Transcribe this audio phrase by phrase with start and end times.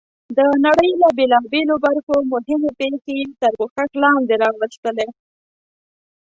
[0.37, 5.07] د نړۍ له بېلابېلو برخو مهمې پېښې یې تر پوښښ لاندې راوستلې.